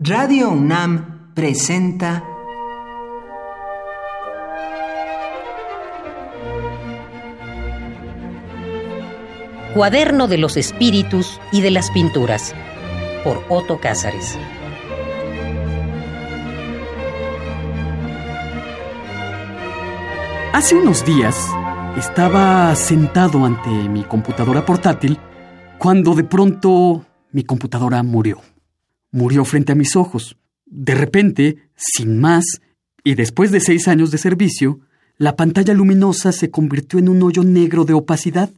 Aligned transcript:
Radio 0.00 0.50
UNAM 0.50 1.34
presenta 1.34 2.22
Cuaderno 9.74 10.28
de 10.28 10.38
los 10.38 10.56
Espíritus 10.56 11.40
y 11.50 11.62
de 11.62 11.72
las 11.72 11.90
Pinturas 11.90 12.54
por 13.24 13.42
Otto 13.48 13.80
Cázares. 13.80 14.38
Hace 20.52 20.76
unos 20.76 21.04
días 21.04 21.48
estaba 21.96 22.72
sentado 22.76 23.44
ante 23.44 23.68
mi 23.68 24.04
computadora 24.04 24.64
portátil 24.64 25.18
cuando 25.78 26.14
de 26.14 26.22
pronto 26.22 27.04
mi 27.32 27.42
computadora 27.42 28.04
murió. 28.04 28.40
Murió 29.10 29.44
frente 29.44 29.72
a 29.72 29.74
mis 29.74 29.96
ojos. 29.96 30.36
De 30.66 30.94
repente, 30.94 31.70
sin 31.76 32.20
más, 32.20 32.44
y 33.04 33.14
después 33.14 33.50
de 33.50 33.60
seis 33.60 33.88
años 33.88 34.10
de 34.10 34.18
servicio, 34.18 34.80
la 35.16 35.34
pantalla 35.34 35.74
luminosa 35.74 36.32
se 36.32 36.50
convirtió 36.50 36.98
en 36.98 37.08
un 37.08 37.22
hoyo 37.22 37.42
negro 37.42 37.84
de 37.84 37.94
opacidad. 37.94 38.50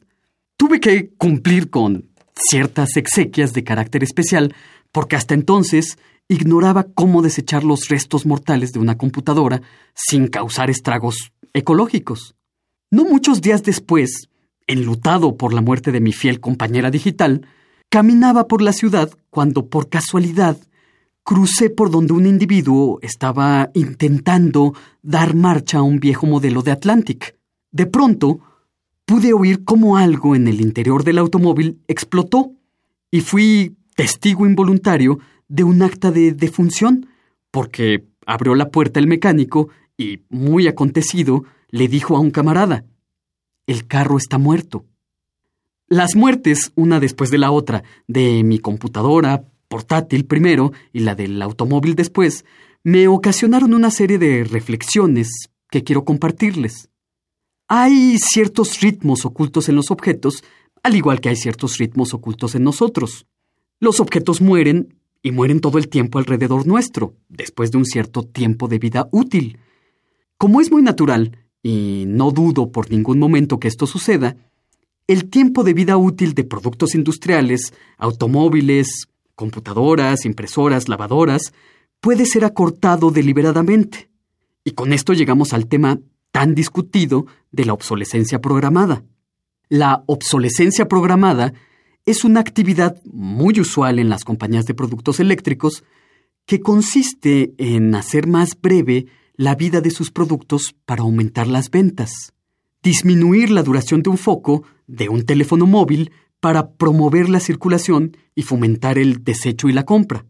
Tuve 0.57 0.81
que 0.81 1.11
cumplir 1.17 1.71
con 1.71 2.11
ciertas 2.35 2.97
exequias 2.97 3.53
de 3.53 3.65
carácter 3.65 4.03
especial 4.03 4.55
porque 4.93 5.17
hasta 5.17 5.35
entonces 5.35 5.99
ignoraba 6.29 6.85
cómo 6.85 7.23
desechar 7.23 7.65
los 7.65 7.89
restos 7.89 8.27
mortales 8.27 8.73
de 8.73 8.79
una 8.79 8.97
computadora 8.97 9.63
sin 9.95 10.29
causar 10.29 10.71
estragos 10.71 11.33
ecológicos. 11.53 12.35
No 12.91 13.05
muchos 13.05 13.41
días 13.41 13.63
después, 13.63 14.29
enlutado 14.67 15.37
por 15.37 15.53
la 15.53 15.61
muerte 15.61 15.93
de 15.93 16.01
mi 16.01 16.13
fiel 16.13 16.41
compañera 16.41 16.91
digital, 16.91 17.47
caminaba 17.91 18.47
por 18.47 18.63
la 18.63 18.73
ciudad 18.73 19.11
cuando 19.31 19.67
por 19.67 19.89
casualidad 19.89 20.57
crucé 21.25 21.71
por 21.71 21.91
donde 21.91 22.13
un 22.13 22.25
individuo 22.25 22.99
estaba 23.03 23.71
intentando 23.75 24.75
dar 25.03 25.35
marcha 25.35 25.79
a 25.79 25.83
un 25.83 25.99
viejo 25.99 26.27
modelo 26.27 26.63
de 26.63 26.71
Atlantic. 26.71 27.37
De 27.73 27.87
pronto, 27.87 28.41
pude 29.05 29.33
oír 29.33 29.65
cómo 29.65 29.97
algo 29.97 30.35
en 30.37 30.47
el 30.47 30.61
interior 30.61 31.05
del 31.05 31.19
automóvil 31.19 31.81
explotó 31.89 32.53
y 33.11 33.21
fui 33.21 33.77
testigo 33.97 34.47
involuntario 34.47 35.19
de 35.49 35.65
un 35.65 35.83
acta 35.83 36.13
de 36.13 36.33
defunción, 36.33 37.09
porque 37.51 38.07
abrió 38.25 38.55
la 38.55 38.71
puerta 38.71 39.01
el 39.01 39.09
mecánico 39.09 39.69
y, 39.97 40.21
muy 40.29 40.69
acontecido, 40.69 41.45
le 41.71 41.89
dijo 41.89 42.17
a 42.17 42.21
un 42.21 42.31
camarada, 42.31 42.85
el 43.67 43.87
carro 43.89 44.17
está 44.17 44.39
muerto. 44.39 44.85
Las 45.93 46.15
muertes, 46.15 46.71
una 46.77 47.01
después 47.01 47.33
de 47.33 47.39
la 47.39 47.51
otra, 47.51 47.83
de 48.07 48.45
mi 48.45 48.61
computadora, 48.61 49.43
portátil 49.67 50.25
primero 50.25 50.73
y 50.93 51.01
la 51.01 51.17
del 51.17 51.43
automóvil 51.43 51.97
después, 51.97 52.45
me 52.85 53.09
ocasionaron 53.09 53.75
una 53.75 53.91
serie 53.91 54.17
de 54.17 54.45
reflexiones 54.45 55.51
que 55.69 55.83
quiero 55.83 56.05
compartirles. 56.05 56.91
Hay 57.67 58.19
ciertos 58.19 58.81
ritmos 58.81 59.25
ocultos 59.25 59.69
en 59.69 59.75
los 59.75 59.91
objetos, 59.91 60.45
al 60.85 60.95
igual 60.95 61.21
que 61.21 61.29
hay 61.29 61.35
ciertos 61.35 61.77
ritmos 61.79 62.15
ocultos 62.15 62.55
en 62.55 62.63
nosotros. 62.63 63.27
Los 63.81 63.99
objetos 63.99 64.41
mueren 64.41 64.95
y 65.25 65.33
mueren 65.33 65.59
todo 65.59 65.79
el 65.79 65.89
tiempo 65.89 66.21
alrededor 66.21 66.69
nuestro, 66.69 67.17
después 67.29 67.73
de 67.73 67.79
un 67.79 67.85
cierto 67.85 68.23
tiempo 68.23 68.69
de 68.69 68.79
vida 68.79 69.09
útil. 69.11 69.59
Como 70.39 70.61
es 70.61 70.71
muy 70.71 70.83
natural, 70.83 71.37
y 71.65 72.05
no 72.07 72.31
dudo 72.31 72.71
por 72.71 72.93
ningún 72.93 73.19
momento 73.19 73.59
que 73.59 73.67
esto 73.67 73.89
suceda, 73.89 74.37
el 75.11 75.29
tiempo 75.29 75.65
de 75.65 75.75
vida 75.75 75.97
útil 75.97 76.35
de 76.35 76.45
productos 76.45 76.95
industriales, 76.95 77.75
automóviles, 77.99 79.09
computadoras, 79.35 80.25
impresoras, 80.25 80.89
lavadoras, 80.89 81.53
puede 82.01 82.27
ser 82.27 82.45
acortado 82.45 83.11
deliberadamente. 83.11 84.09
Y 84.63 84.71
con 84.71 84.93
esto 84.93 85.13
llegamos 85.13 85.53
al 85.53 85.67
tema 85.67 85.99
tan 86.31 86.55
discutido 86.55 87.27
de 87.51 87.65
la 87.65 87.73
obsolescencia 87.73 88.41
programada. 88.41 89.03
La 89.69 90.05
obsolescencia 90.07 90.87
programada 90.87 91.55
es 92.07 92.23
una 92.23 92.39
actividad 92.39 93.03
muy 93.05 93.59
usual 93.59 93.99
en 93.99 94.11
las 94.11 94.25
compañías 94.25 94.67
de 94.67 94.75
productos 94.75 95.19
eléctricos 95.19 95.83
que 96.47 96.61
consiste 96.61 97.53
en 97.59 97.97
hacer 97.97 98.29
más 98.29 98.57
breve 98.61 99.07
la 99.35 99.57
vida 99.57 99.81
de 99.81 99.91
sus 99.91 100.13
productos 100.13 100.77
para 100.85 101.03
aumentar 101.03 101.49
las 101.49 101.69
ventas, 101.69 102.33
disminuir 102.81 103.51
la 103.51 103.65
duración 103.65 104.03
de 104.03 104.11
un 104.11 104.17
foco 104.17 104.63
de 104.91 105.09
un 105.09 105.25
teléfono 105.25 105.67
móvil 105.67 106.13
para 106.41 106.73
promover 106.73 107.29
la 107.29 107.41
circulación 107.41 108.17
y 108.35 108.43
fomentar 108.43 108.99
el 108.99 109.23
desecho 109.23 109.69
y 109.69 109.73
la 109.73 109.85
compra. 109.85 110.27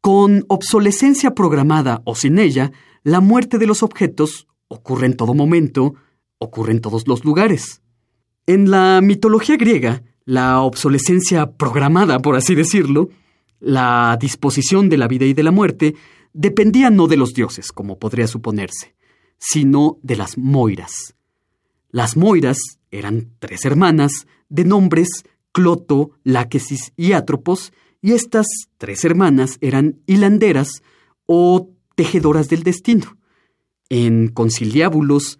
Con 0.00 0.44
obsolescencia 0.48 1.34
programada 1.34 2.02
o 2.04 2.14
sin 2.14 2.38
ella, 2.38 2.72
la 3.02 3.20
muerte 3.20 3.58
de 3.58 3.66
los 3.66 3.82
objetos 3.82 4.46
ocurre 4.68 5.06
en 5.06 5.16
todo 5.16 5.34
momento, 5.34 5.94
ocurre 6.38 6.72
en 6.72 6.80
todos 6.80 7.08
los 7.08 7.24
lugares. 7.24 7.82
En 8.46 8.70
la 8.70 9.00
mitología 9.02 9.56
griega, 9.56 10.02
la 10.24 10.60
obsolescencia 10.60 11.52
programada, 11.52 12.18
por 12.20 12.36
así 12.36 12.54
decirlo, 12.54 13.08
la 13.60 14.16
disposición 14.20 14.88
de 14.88 14.98
la 14.98 15.08
vida 15.08 15.24
y 15.24 15.34
de 15.34 15.42
la 15.42 15.50
muerte, 15.50 15.94
dependía 16.32 16.90
no 16.90 17.06
de 17.06 17.16
los 17.16 17.32
dioses, 17.32 17.72
como 17.72 17.98
podría 17.98 18.26
suponerse, 18.26 18.94
sino 19.38 19.98
de 20.02 20.16
las 20.16 20.36
Moiras. 20.36 21.14
Las 21.90 22.16
Moiras 22.16 22.75
eran 22.90 23.30
tres 23.38 23.64
hermanas 23.64 24.26
de 24.48 24.64
nombres 24.64 25.08
Cloto, 25.52 26.10
Láquesis 26.22 26.92
y 26.96 27.12
Atropos, 27.12 27.72
y 28.02 28.12
estas 28.12 28.46
tres 28.78 29.04
hermanas 29.04 29.58
eran 29.60 30.00
hilanderas 30.06 30.82
o 31.24 31.70
tejedoras 31.94 32.48
del 32.48 32.62
destino. 32.62 33.16
En 33.88 34.28
conciliábulos 34.28 35.38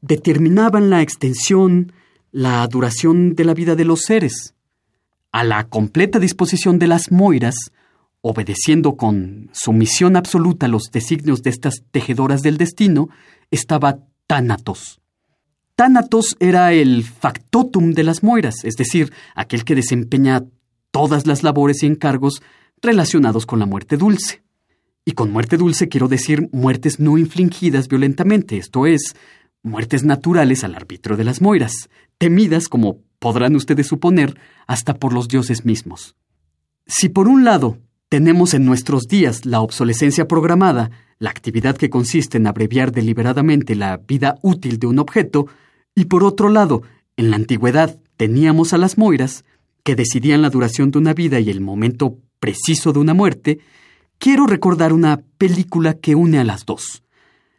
determinaban 0.00 0.90
la 0.90 1.02
extensión, 1.02 1.92
la 2.30 2.66
duración 2.66 3.34
de 3.34 3.44
la 3.44 3.54
vida 3.54 3.74
de 3.74 3.84
los 3.84 4.02
seres. 4.02 4.54
A 5.32 5.44
la 5.44 5.68
completa 5.68 6.18
disposición 6.18 6.78
de 6.78 6.86
las 6.86 7.12
Moiras 7.12 7.72
obedeciendo 8.20 8.96
con 8.96 9.50
sumisión 9.52 10.16
absoluta 10.16 10.68
los 10.68 10.90
designios 10.92 11.42
de 11.42 11.50
estas 11.50 11.82
tejedoras 11.90 12.42
del 12.42 12.58
destino, 12.58 13.08
estaba 13.50 13.98
Tánatos. 14.26 15.00
Tánatos 15.78 16.36
era 16.40 16.72
el 16.72 17.04
factotum 17.04 17.92
de 17.92 18.02
las 18.02 18.24
moiras, 18.24 18.64
es 18.64 18.74
decir, 18.74 19.12
aquel 19.36 19.64
que 19.64 19.76
desempeña 19.76 20.42
todas 20.90 21.28
las 21.28 21.44
labores 21.44 21.84
y 21.84 21.86
encargos 21.86 22.42
relacionados 22.82 23.46
con 23.46 23.60
la 23.60 23.66
muerte 23.66 23.96
dulce. 23.96 24.42
Y 25.04 25.12
con 25.12 25.30
muerte 25.30 25.56
dulce 25.56 25.88
quiero 25.88 26.08
decir 26.08 26.48
muertes 26.50 26.98
no 26.98 27.16
infligidas 27.16 27.86
violentamente, 27.86 28.56
esto 28.56 28.86
es, 28.86 29.14
muertes 29.62 30.02
naturales 30.02 30.64
al 30.64 30.74
arbitrio 30.74 31.16
de 31.16 31.22
las 31.22 31.40
moiras, 31.40 31.88
temidas, 32.18 32.68
como 32.68 32.98
podrán 33.20 33.54
ustedes 33.54 33.86
suponer, 33.86 34.36
hasta 34.66 34.94
por 34.94 35.12
los 35.12 35.28
dioses 35.28 35.64
mismos. 35.64 36.16
Si 36.88 37.08
por 37.08 37.28
un 37.28 37.44
lado 37.44 37.78
tenemos 38.08 38.52
en 38.52 38.64
nuestros 38.64 39.04
días 39.04 39.46
la 39.46 39.60
obsolescencia 39.60 40.26
programada, 40.26 40.90
la 41.20 41.30
actividad 41.30 41.76
que 41.76 41.88
consiste 41.88 42.36
en 42.36 42.48
abreviar 42.48 42.90
deliberadamente 42.90 43.76
la 43.76 43.96
vida 43.98 44.40
útil 44.42 44.80
de 44.80 44.88
un 44.88 44.98
objeto, 44.98 45.46
y 45.98 46.06
por 46.06 46.24
otro 46.24 46.48
lado, 46.48 46.82
en 47.16 47.30
la 47.30 47.36
antigüedad 47.36 47.98
teníamos 48.16 48.72
a 48.72 48.78
las 48.78 48.98
moiras, 48.98 49.44
que 49.82 49.96
decidían 49.96 50.42
la 50.42 50.50
duración 50.50 50.90
de 50.90 50.98
una 50.98 51.14
vida 51.14 51.40
y 51.40 51.50
el 51.50 51.60
momento 51.60 52.18
preciso 52.40 52.92
de 52.92 52.98
una 52.98 53.14
muerte, 53.14 53.58
quiero 54.18 54.46
recordar 54.46 54.92
una 54.92 55.20
película 55.38 55.94
que 55.94 56.14
une 56.14 56.38
a 56.38 56.44
las 56.44 56.66
dos. 56.66 57.02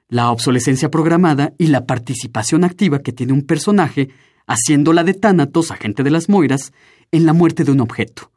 La 0.07 0.31
obsolescencia 0.31 0.89
programada 0.89 1.53
y 1.57 1.67
la 1.67 1.85
participación 1.85 2.63
activa 2.63 2.99
que 2.99 3.13
tiene 3.13 3.33
un 3.33 3.43
personaje 3.43 4.09
haciéndola 4.47 5.03
de 5.03 5.13
Tánatos, 5.13 5.71
agente 5.71 6.03
de 6.03 6.11
las 6.11 6.29
moiras, 6.29 6.73
en 7.11 7.25
la 7.25 7.33
muerte 7.33 7.63
de 7.63 7.71
un 7.71 7.81
objeto 7.81 8.31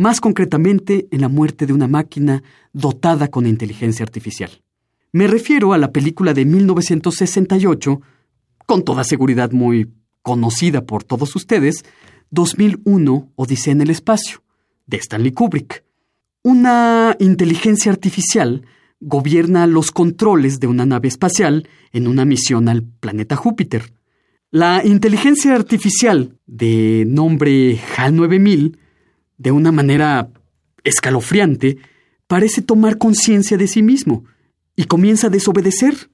más 0.00 0.22
concretamente 0.22 1.08
en 1.10 1.20
la 1.20 1.28
muerte 1.28 1.66
de 1.66 1.74
una 1.74 1.86
máquina 1.86 2.42
dotada 2.72 3.28
con 3.28 3.46
inteligencia 3.46 4.02
artificial. 4.02 4.62
Me 5.12 5.26
refiero 5.26 5.74
a 5.74 5.78
la 5.78 5.92
película 5.92 6.32
de 6.32 6.46
1968, 6.46 8.00
con 8.70 8.84
toda 8.84 9.02
seguridad 9.02 9.50
muy 9.50 9.90
conocida 10.22 10.86
por 10.86 11.02
todos 11.02 11.34
ustedes, 11.34 11.84
2001 12.30 13.32
Odisea 13.34 13.72
en 13.72 13.80
el 13.80 13.90
Espacio, 13.90 14.44
de 14.86 14.98
Stanley 14.98 15.32
Kubrick. 15.32 15.82
Una 16.44 17.16
inteligencia 17.18 17.90
artificial 17.90 18.64
gobierna 19.00 19.66
los 19.66 19.90
controles 19.90 20.60
de 20.60 20.68
una 20.68 20.86
nave 20.86 21.08
espacial 21.08 21.68
en 21.90 22.06
una 22.06 22.24
misión 22.24 22.68
al 22.68 22.84
planeta 22.84 23.34
Júpiter. 23.34 23.92
La 24.52 24.86
inteligencia 24.86 25.56
artificial, 25.56 26.38
de 26.46 27.04
nombre 27.08 27.76
HAL 27.96 28.14
9000, 28.14 28.78
de 29.36 29.50
una 29.50 29.72
manera 29.72 30.30
escalofriante, 30.84 31.78
parece 32.28 32.62
tomar 32.62 32.98
conciencia 32.98 33.56
de 33.56 33.66
sí 33.66 33.82
mismo 33.82 34.26
y 34.76 34.84
comienza 34.84 35.26
a 35.26 35.30
desobedecer. 35.30 36.08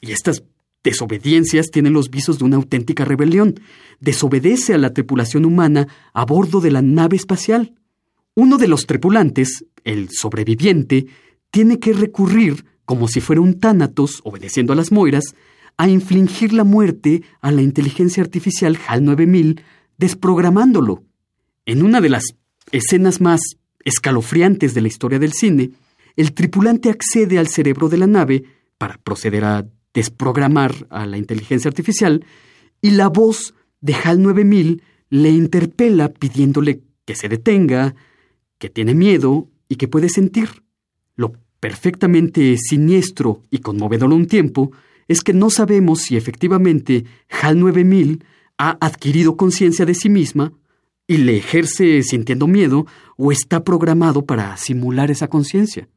Y 0.00 0.10
estas 0.10 0.42
desobediencias 0.82 1.70
tienen 1.70 1.92
los 1.92 2.10
visos 2.10 2.38
de 2.38 2.44
una 2.44 2.56
auténtica 2.56 3.04
rebelión. 3.04 3.60
Desobedece 4.00 4.74
a 4.74 4.78
la 4.78 4.92
tripulación 4.92 5.44
humana 5.44 5.88
a 6.12 6.24
bordo 6.24 6.60
de 6.60 6.70
la 6.70 6.82
nave 6.82 7.16
espacial. 7.16 7.74
Uno 8.34 8.58
de 8.58 8.68
los 8.68 8.86
tripulantes, 8.86 9.64
el 9.84 10.08
sobreviviente, 10.10 11.06
tiene 11.50 11.78
que 11.78 11.92
recurrir, 11.92 12.64
como 12.84 13.08
si 13.08 13.20
fuera 13.20 13.42
un 13.42 13.60
tánatos, 13.60 14.20
obedeciendo 14.24 14.72
a 14.72 14.76
las 14.76 14.90
moiras, 14.90 15.34
a 15.76 15.88
infligir 15.88 16.52
la 16.52 16.64
muerte 16.64 17.22
a 17.40 17.50
la 17.50 17.62
inteligencia 17.62 18.22
artificial 18.22 18.78
HAL 18.86 19.04
9000, 19.04 19.60
desprogramándolo. 19.98 21.02
En 21.64 21.82
una 21.82 22.00
de 22.00 22.08
las 22.08 22.34
escenas 22.70 23.20
más 23.20 23.40
escalofriantes 23.84 24.74
de 24.74 24.80
la 24.80 24.88
historia 24.88 25.18
del 25.18 25.32
cine, 25.32 25.70
el 26.16 26.34
tripulante 26.34 26.90
accede 26.90 27.38
al 27.38 27.48
cerebro 27.48 27.88
de 27.88 27.98
la 27.98 28.06
nave 28.06 28.44
para 28.78 28.98
proceder 28.98 29.44
a 29.44 29.66
desprogramar 29.94 30.86
a 30.90 31.06
la 31.06 31.18
inteligencia 31.18 31.68
artificial 31.68 32.24
y 32.80 32.90
la 32.90 33.08
voz 33.08 33.54
de 33.80 33.94
HAL 33.94 34.22
9000 34.22 34.82
le 35.10 35.30
interpela 35.30 36.08
pidiéndole 36.08 36.82
que 37.04 37.14
se 37.14 37.28
detenga, 37.28 37.94
que 38.58 38.70
tiene 38.70 38.94
miedo 38.94 39.48
y 39.68 39.76
que 39.76 39.88
puede 39.88 40.08
sentir. 40.08 40.62
Lo 41.16 41.32
perfectamente 41.60 42.56
siniestro 42.56 43.42
y 43.50 43.58
conmovedor 43.58 44.12
un 44.12 44.26
tiempo 44.26 44.72
es 45.08 45.22
que 45.22 45.32
no 45.32 45.50
sabemos 45.50 46.00
si 46.02 46.16
efectivamente 46.16 47.04
HAL 47.28 47.58
9000 47.58 48.24
ha 48.58 48.78
adquirido 48.80 49.36
conciencia 49.36 49.84
de 49.84 49.94
sí 49.94 50.08
misma 50.08 50.52
y 51.06 51.18
le 51.18 51.36
ejerce 51.36 52.02
sintiendo 52.02 52.46
miedo 52.46 52.86
o 53.16 53.32
está 53.32 53.64
programado 53.64 54.24
para 54.24 54.56
simular 54.56 55.10
esa 55.10 55.28
conciencia. 55.28 55.88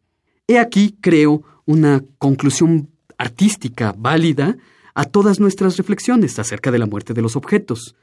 He 0.47 0.59
aquí, 0.59 0.97
creo, 0.99 1.43
una 1.65 2.03
conclusión 2.17 2.89
artística 3.17 3.93
válida 3.97 4.57
a 4.93 5.05
todas 5.05 5.39
nuestras 5.39 5.77
reflexiones 5.77 6.39
acerca 6.39 6.71
de 6.71 6.79
la 6.79 6.85
muerte 6.85 7.13
de 7.13 7.21
los 7.21 7.35
objetos. 7.35 7.95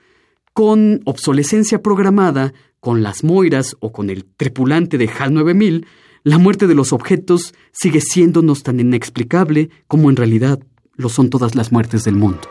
Con 0.52 1.00
obsolescencia 1.04 1.82
programada, 1.82 2.52
con 2.80 3.02
las 3.02 3.24
moiras 3.24 3.76
o 3.80 3.92
con 3.92 4.10
el 4.10 4.24
tripulante 4.24 4.98
de 4.98 5.08
HAL 5.08 5.32
9000, 5.32 5.86
la 6.24 6.38
muerte 6.38 6.66
de 6.66 6.74
los 6.74 6.92
objetos 6.92 7.54
sigue 7.72 8.00
siéndonos 8.00 8.62
tan 8.62 8.78
inexplicable 8.78 9.70
como 9.88 10.10
en 10.10 10.16
realidad 10.16 10.60
lo 10.94 11.08
son 11.08 11.30
todas 11.30 11.54
las 11.54 11.72
muertes 11.72 12.04
del 12.04 12.16
mundo. 12.16 12.48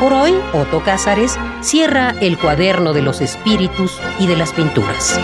Por 0.00 0.12
hoy, 0.12 0.32
Otto 0.52 0.82
Cázares 0.82 1.38
cierra 1.60 2.10
el 2.20 2.36
cuaderno 2.36 2.92
de 2.92 3.02
los 3.02 3.20
espíritus 3.20 4.00
y 4.18 4.26
de 4.26 4.36
las 4.36 4.52
pinturas. 4.52 5.20